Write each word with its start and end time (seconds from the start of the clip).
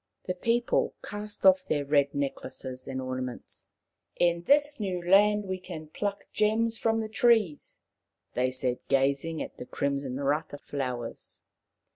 The 0.25 0.33
people 0.33 0.95
cast 1.03 1.45
off 1.45 1.65
their 1.67 1.85
red 1.85 2.15
necklaces 2.15 2.87
and 2.87 2.99
ornaments." 2.99 3.67
In 4.15 4.41
this 4.45 4.79
new 4.79 4.99
land 4.99 5.45
we 5.45 5.59
can 5.59 5.89
pluck 5.89 6.25
gems 6.33 6.75
from 6.75 7.01
the 7.01 7.07
trees/' 7.07 7.81
they 8.33 8.49
said, 8.49 8.79
gazing 8.87 9.43
at 9.43 9.57
the 9.57 9.65
crimson 9.67 10.19
rata 10.19 10.57
flowers. 10.57 11.41